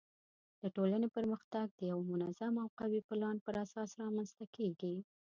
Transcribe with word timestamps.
د 0.61 0.63
ټولنې 0.75 1.07
پرمختګ 1.17 1.65
د 1.73 1.81
یوه 1.91 2.05
منظم 2.11 2.53
او 2.63 2.67
قوي 2.79 3.01
پلان 3.09 3.35
پر 3.45 3.53
اساس 3.65 3.89
رامنځته 4.01 4.45
کیږي. 4.55 4.95